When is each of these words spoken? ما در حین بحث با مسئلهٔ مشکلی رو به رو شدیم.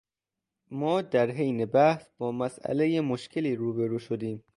ما 0.71 1.01
در 1.01 1.31
حین 1.31 1.65
بحث 1.65 2.09
با 2.17 2.31
مسئلهٔ 2.31 3.01
مشکلی 3.01 3.55
رو 3.55 3.73
به 3.73 3.87
رو 3.87 3.99
شدیم. 3.99 4.43